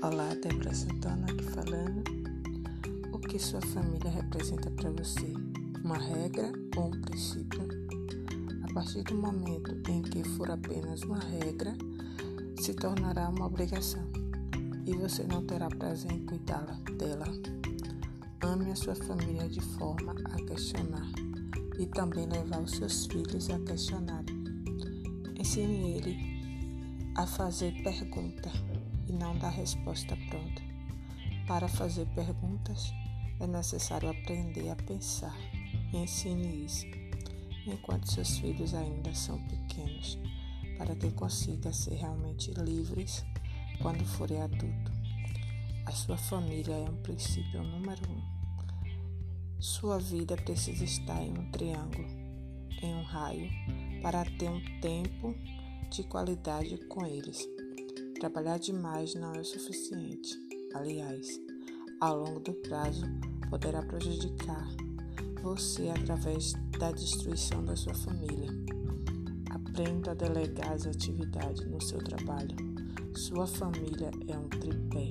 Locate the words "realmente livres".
41.94-43.24